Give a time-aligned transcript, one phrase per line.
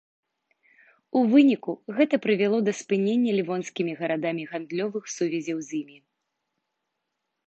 [1.19, 5.97] У выніку гэта прывяло да спынення лівонскімі гарадамі гандлёвых сувязяў з імі.